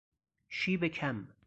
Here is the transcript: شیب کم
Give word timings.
شیب 0.49 0.87
کم 0.87 1.27